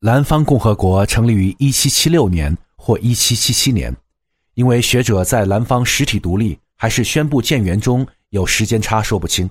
[0.00, 3.94] 兰方共和国成立于1776年或1777年，
[4.54, 9.50] 因为学者在兰方实体独立还是宣布建元中有时间差说不清。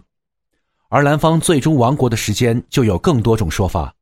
[0.88, 3.94] 而兰方最终亡国的时间就有更多种说法，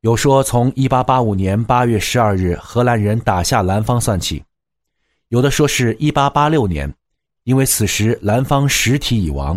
[0.00, 4.42] 有说从1885年8月12日荷兰人打下兰方算起，
[5.28, 6.92] 有的说是一八八六年，
[7.44, 9.56] 因为此时兰方实体已亡。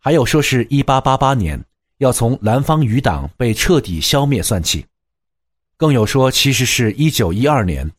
[0.00, 1.64] 还有说是一八八八年，
[1.98, 4.86] 要从南方余党被彻底消灭算起，
[5.76, 7.90] 更有说其实是一九一二年，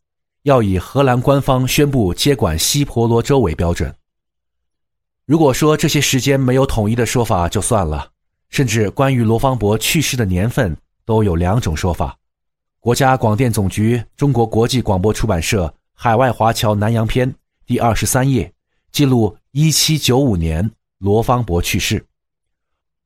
[0.44, 3.94] 要以荷兰官方宣布接管西婆罗洲为标准。
[5.26, 8.10] 如果说这些时间没有统一的说法就算了，
[8.50, 10.76] 甚至关于罗芳伯去世的年份
[11.06, 12.18] 都有两种说法。
[12.80, 17.32] 国家广电总局中国国际广播出版社《海外华侨南洋篇》
[17.66, 18.52] 第二十三页
[18.92, 20.70] 记录一七九五年。
[21.00, 22.06] 罗芳伯去世，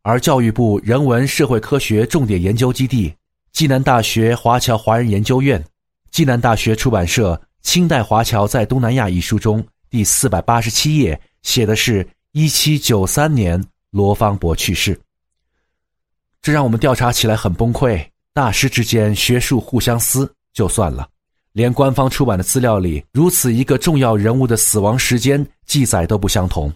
[0.04, 3.14] 而教育部人文社会科学重点研究基地、
[3.54, 5.64] 暨南大学华侨华人研究院、
[6.12, 15.00] 暨南大学出版社《清代华侨在东南亚》一书中第四百八十七页写的是一七九三年罗芳伯去世，
[16.42, 18.06] 这让我们调查起来很崩溃。
[18.34, 21.08] 大师之间学术互相撕就算了，
[21.54, 26.74] 连官方出版的资料里如此一个重要人物的死亡时间记载都不相同。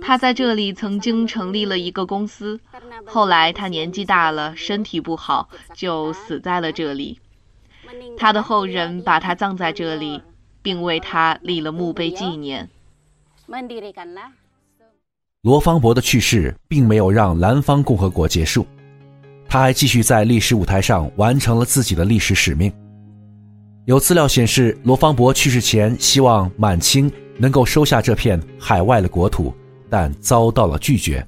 [0.00, 2.58] 他在这里曾经成立了一个公司，
[3.06, 7.20] 后来他年纪大了，身体不好，就死在了这里。
[8.16, 10.20] 他的后人把他葬在这里，
[10.62, 12.68] 并为他立了墓碑纪念。
[15.42, 18.66] 罗芳伯的去世并没有让南方共和国结束，
[19.46, 22.72] 他还继续在历史舞台上完成了自己的历史使命。
[23.84, 29.52] 有资料显示，罗芳伯去世前希望满清能够收下这片海外的国土，
[29.88, 31.26] 但遭到了拒绝。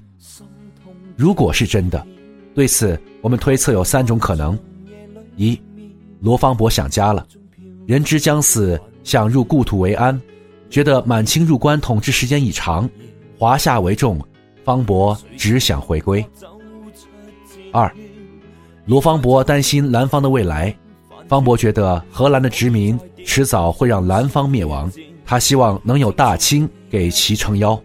[1.17, 2.07] 如果是真的，
[2.55, 4.59] 对此我们推测有三种可能：
[5.37, 5.59] 一，
[6.21, 7.27] 罗芳伯想家了，
[7.87, 10.21] 人之将死，想入故土为安，
[10.69, 12.89] 觉得满清入关统治时间已长，
[13.39, 14.21] 华夏为重，
[14.65, 16.23] 方伯只想回归；
[17.73, 17.91] 二，
[18.85, 20.75] 罗芳伯担心南方的未来。
[21.29, 24.89] 方伯觉得荷兰的殖民迟早会让南方灭亡，
[25.27, 27.79] 他希望能有大清给其撑腰。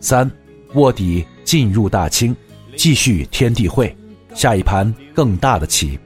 [0.00, 0.30] 三，
[0.74, 2.34] 卧底进入大清，
[2.76, 3.94] 继续天地会，
[4.32, 5.98] 下一盘更大的棋。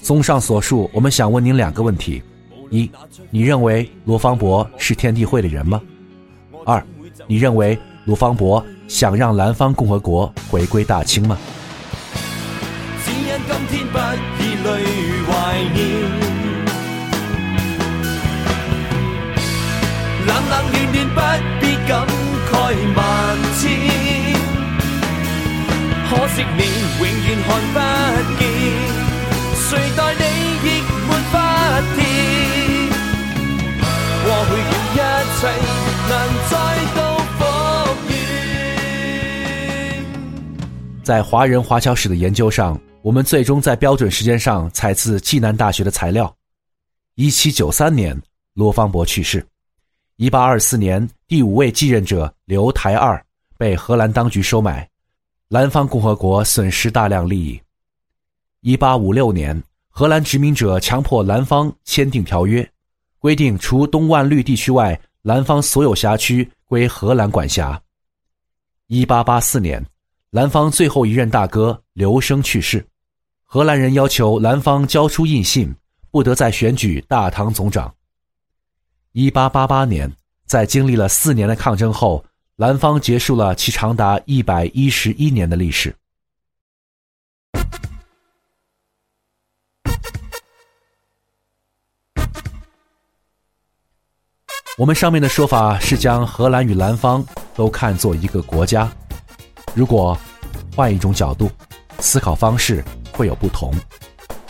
[0.00, 2.22] 综上所述，我们想问您两个问题：
[2.70, 2.88] 一，
[3.28, 5.82] 你认为罗芳伯是天地会的人吗？
[6.64, 6.82] 二，
[7.26, 11.36] 你认为罗芳伯想让南方共和国回归大清吗？
[21.14, 21.20] 不
[21.60, 22.06] 必感
[22.50, 22.52] 慨
[22.96, 22.98] 万
[23.58, 23.60] 千。
[26.08, 26.60] 可惜你
[26.98, 27.76] 永远看不
[28.38, 28.40] 见，
[29.54, 30.22] 谁待你
[30.64, 30.66] 亦
[31.06, 31.34] 没法
[31.94, 31.98] 填。
[34.24, 34.96] 过去了一
[35.38, 35.40] 切
[36.08, 36.12] 难
[36.50, 36.52] 再
[36.94, 36.96] 度
[37.38, 37.40] 复
[38.08, 38.12] 原。
[41.02, 42.78] 在华人华侨史的研究上。
[43.00, 46.34] 我们最终在标准时间上采自暨南大学的材料。
[47.14, 48.20] 一七九三年，
[48.54, 49.46] 罗芳伯去世。
[50.20, 53.24] 一八二四年，第五位继任者刘台二
[53.56, 54.88] 被荷兰当局收买，
[55.46, 57.60] 南方共和国损失大量利益。
[58.62, 62.68] 一八五六年，荷兰殖民者强迫南方签订条约，
[63.20, 67.80] 规定除东万绿地区外，南方所有辖区归荷兰管辖。
[68.88, 69.80] 一八八四年。
[70.30, 72.84] 兰方最后一任大哥刘生去世，
[73.44, 75.72] 荷兰人要求兰方交出印信，
[76.10, 77.94] 不得再选举大唐总长。
[79.18, 80.08] 一八八八年，
[80.46, 82.24] 在经历了四年的抗争后，
[82.54, 85.92] 兰方结束了其长达一百一十一年的历史。
[94.76, 98.88] 我们上面的说法是将荷兰与兰方都看作一个国家。
[99.74, 100.16] 如果
[100.76, 101.50] 换一种角度
[101.98, 103.74] 思考方式会有不同。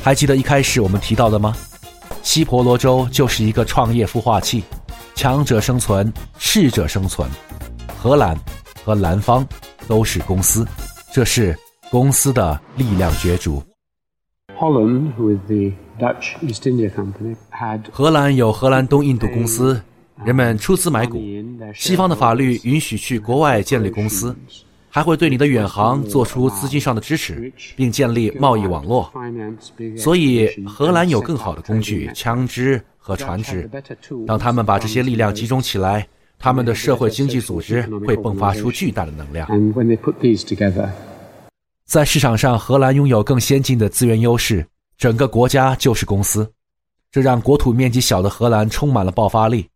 [0.02, 1.56] 还记得一开始我们提到的吗？
[2.28, 4.62] 西婆罗洲就是一个创业孵化器，
[5.14, 7.26] 强者生存，适者生存。
[7.98, 8.38] 荷兰
[8.84, 9.48] 和南方
[9.86, 10.68] 都是公司，
[11.10, 11.58] 这是
[11.90, 13.62] 公司的力量角逐。
[17.90, 19.80] 荷兰有荷兰东印度公司，
[20.22, 21.18] 人们出资买股。
[21.74, 24.36] 西方的法律允许去国外建立公司。
[24.90, 29.12] 还会对你的远航做出资金上的支持，并建立贸易网络。
[29.96, 33.68] 所以，荷兰有更好的工具、枪支和船只。
[34.26, 36.06] 当他们把这些力量集中起来，
[36.38, 39.48] 他们的社会经济组织会迸发出巨大的能量。
[41.84, 46.50] 在市场上，荷兰拥有更先进的资源优势，整个国家就是公司，
[47.10, 49.66] 这让国土面积小的荷兰充满了爆发力。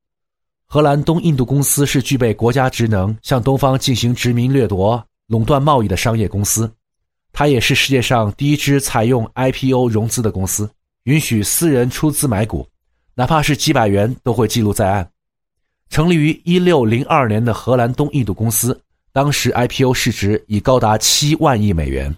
[0.73, 6.73] 荷兰东印度公司是具备国家职能，向东方进行殖民掠夺、垄断贸易的商业公司。
[7.31, 10.67] 它也是世界上第一支采用 IPO 融资的公司，
[11.03, 12.67] 允许私人出资买股，
[13.15, 15.07] 哪怕是几百元都会记录在案。
[15.91, 18.81] 成立于一六零二年的荷兰东印度公司，
[19.13, 22.17] 当时 IPO 市值已高达七万亿美元，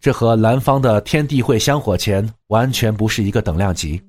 [0.00, 4.00] 这和南方的天地会香火钱完全不是一个等量级。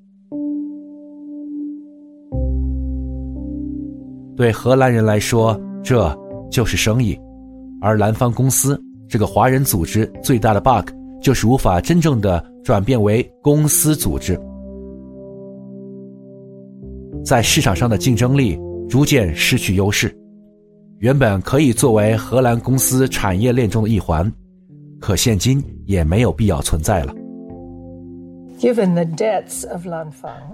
[4.41, 6.11] 对荷兰人来说，这
[6.49, 7.15] 就是生意，
[7.79, 10.89] 而蓝方公司这个华人组织最大的 bug
[11.21, 14.35] 就是无法真正的转变为公司组织，
[17.23, 18.59] 在市场上的竞争力。
[18.89, 20.13] 逐渐失去优势，
[20.97, 24.29] 原本可以作为荷兰公司产业链中的一环，
[24.99, 27.13] 可现今也没有必要存在了。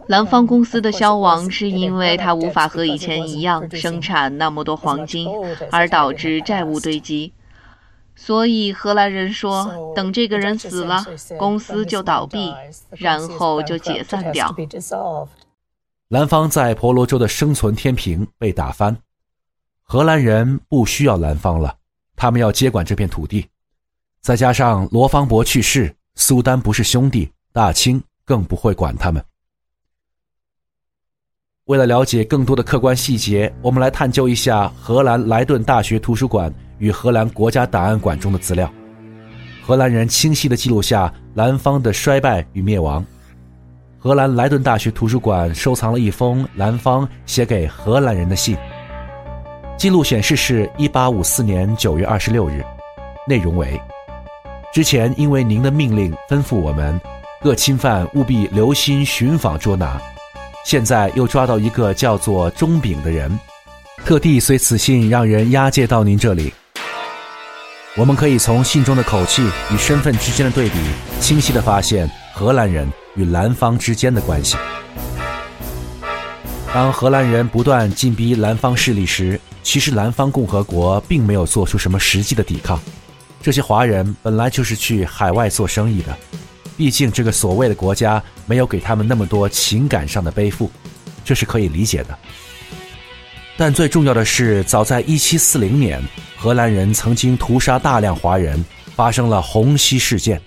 [0.08, 5.28] 兰方公司的消亡是因为它无法和以前一样生产那么多黄金，
[5.72, 7.34] 而导致债务堆积。
[8.16, 11.06] 所以荷兰人说，等这个人死了，
[11.38, 12.54] 公司就倒闭，
[12.92, 14.56] 然后就解散掉。
[16.08, 18.98] 兰芳在婆罗洲的生存天平被打翻，
[19.84, 21.76] 荷兰人不需要兰芳了，
[22.16, 23.48] 他们要接管这片土地。
[24.22, 29.20] 再加上罗芳伯去世，苏丹不是兄弟，大清更不会管他们。
[31.66, 38.72] 为了了解更多的客观细节，我们来探究一下荷兰莱顿大学图书馆与荷兰国家档案馆中的资料。
[39.66, 43.04] 荷兰人清晰地记录下兰芳的衰败与灭亡。
[43.98, 48.56] 荷兰莱顿大学图书馆收藏了一封兰芳写给荷兰人的信。
[49.80, 52.64] 记录显示是1854年9月26日，
[53.28, 53.82] 内容为：
[54.72, 57.02] 之前因为您的命令吩咐我们，
[57.42, 60.02] 各侵犯务必留心寻访捉拿，
[60.66, 63.40] 现在又抓到一个叫做钟炳的人，
[64.06, 66.54] 特地随此信让人押解到您这里。
[67.96, 70.78] 我们可以从信中的口气与身份之间的对比，
[71.20, 72.88] 清晰的发现荷兰人。
[73.18, 74.56] 与兰方之间的关系。
[76.72, 82.80] 当荷兰人不断进逼兰方势力时，其实兰方共和国并没有做出什么实际的抵抗。
[83.42, 86.16] 这些华人本来就是去海外做生意的，
[86.78, 90.72] 毕竟这个所谓的国家没有给他们那么多情感上的背负，
[91.26, 92.18] 这是可以理解的。
[93.58, 96.00] 但最重要的是，早在1740年，
[96.38, 98.64] 荷兰人曾经屠杀大量华人，
[98.96, 100.40] 发生了红溪事件。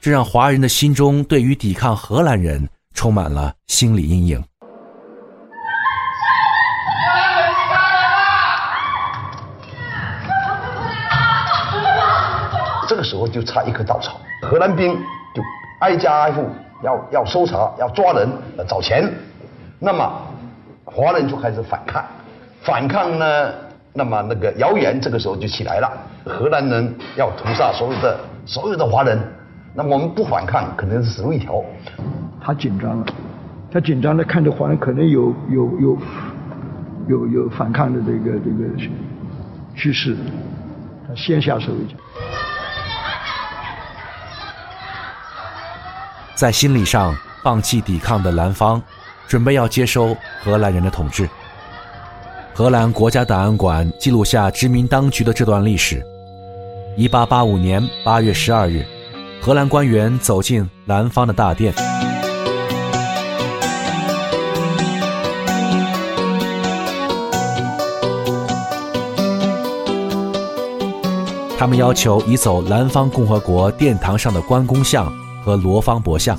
[0.00, 4.40] 这让华人的心中对于抵抗荷兰人充满了心理阴影。
[12.88, 14.96] 这个时候就差一棵稻草，荷兰兵
[15.80, 16.44] 挨家挨户
[16.82, 18.28] 要要搜查、要抓人、
[18.66, 19.08] 找钱，
[19.78, 20.10] 那么
[20.84, 22.04] 华人就开始反抗。
[22.62, 23.52] 反抗呢，
[23.92, 25.90] 那么那个谣言这个时候就起来了，
[26.24, 29.18] 荷兰人要屠杀所有的所有的华人。
[29.74, 31.62] 那我们不反抗，可能是死路一条。
[32.40, 33.06] 他紧张了，
[33.70, 35.98] 他紧张的看着华人可能有有有
[37.08, 38.64] 有有反抗的这个这个
[39.74, 40.16] 趋势，
[41.06, 41.98] 他先下手为强。
[46.36, 48.80] 在心理上放弃抵抗的兰方，
[49.26, 50.14] 准备要接收
[50.44, 51.26] 荷兰人的统治。
[52.52, 56.04] 荷兰国家档案馆记录下殖民当局的这段历史。
[56.94, 58.84] 一八八五年八月十二日。
[59.40, 61.72] 荷兰官员走进南方的大殿，
[71.56, 75.12] 他们要求移走南方共和国殿堂上的关公像
[75.46, 76.36] 和罗芳伯相。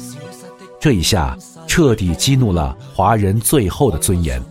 [0.77, 4.43] 这一下彻底激怒了华人最后的尊严。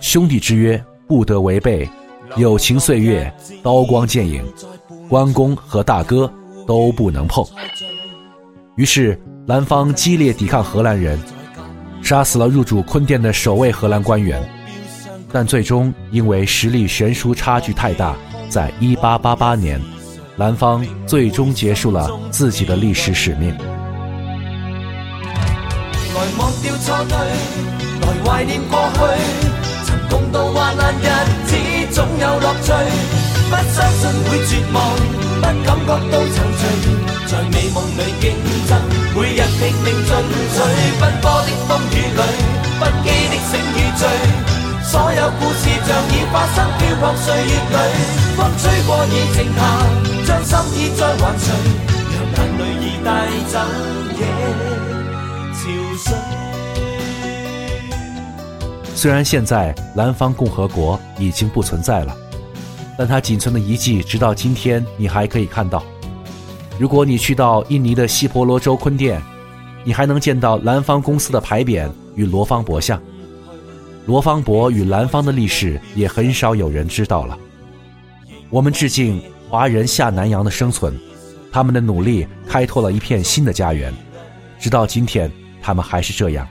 [0.00, 1.86] 兄弟之约不得违背，
[2.36, 3.30] 友情岁月
[3.62, 4.42] 刀光剑影，
[5.10, 6.32] 关公和大哥。
[6.66, 7.46] 都不能碰。
[8.74, 9.16] 于是，
[9.46, 11.16] 蓝方激烈抵抗荷兰人，
[12.02, 14.42] 杀死了入主坤甸的首位荷兰官员，
[15.30, 18.16] 但最终因为实力悬殊差距太大，
[18.48, 19.80] 在1888年，
[20.36, 23.56] 兰方最终结束了自己的历史使命。
[26.14, 27.16] 来忘掉错对，
[28.02, 29.00] 来怀念过去，
[29.84, 31.08] 曾共度患难日
[31.46, 31.56] 子，
[31.90, 32.70] 总有乐趣，
[33.48, 34.76] 不相信会绝望。
[35.36, 36.62] 不感觉到踌躇，
[37.26, 38.24] 在美梦里竞
[38.68, 38.70] 争，
[39.14, 40.12] 每日拼命进
[40.52, 40.56] 取，
[41.00, 42.20] 奔波的风雨里，
[42.78, 44.00] 不羁的醒与醉。
[44.96, 47.76] 所有故事像已发生，飘泊岁月里，
[48.34, 49.60] 风吹过已静下，
[50.24, 51.52] 将心意再还谁？
[52.14, 53.06] 让眼泪已带
[53.46, 53.58] 走
[54.16, 54.20] 夜
[55.52, 55.58] 潮
[55.98, 56.16] 水。
[58.94, 62.16] 虽然现在南方共和国已经不存在了，
[62.96, 65.84] 但它仅存的遗迹，直到今天你还可以看到。
[66.78, 69.20] 如果你去到印尼的西婆罗洲坤甸，
[69.84, 72.98] 你还能见到南方公司的牌匾与罗芳博像。
[74.06, 77.36] 罗芳伯与南方的历史也很少有人知道了。
[78.48, 80.96] 我们致敬华人下南洋的生存，
[81.50, 83.92] 他们的努力开拓了一片新的家园，
[84.60, 86.46] 直到今天，他们还是这样。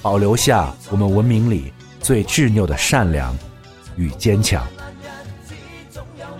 [0.00, 3.36] 保留下我们文明里最执拗的善良
[3.96, 4.66] 与坚强。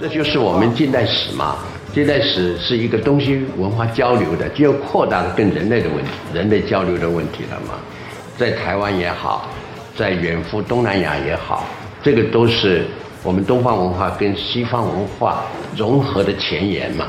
[0.00, 1.58] 这就是我们近代史嘛？
[1.92, 7.74] 近代史是一个东西文化交流的，就扩大跟人类的问题、人类交流的问题了嘛？
[8.38, 9.50] 在台湾也好，
[9.98, 11.66] 在远赴东南亚也好，
[12.02, 12.86] 这个都是
[13.24, 15.42] 我们东方文化跟西方文化
[15.76, 17.08] 融合的前沿嘛？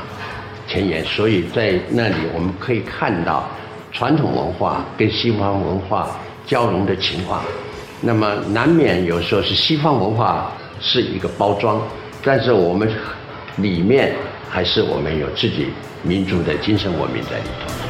[0.66, 3.48] 前沿，所以在那里我们可以看到
[3.92, 6.10] 传统文化跟西方文化。
[6.46, 7.44] 交融的情况，
[8.00, 11.80] 那么难免有时候是西方文化是一个包装，
[12.24, 12.90] 但是我们
[13.56, 14.12] 里面
[14.48, 15.68] 还是我们有自己
[16.02, 17.89] 民族的精神文明在里头。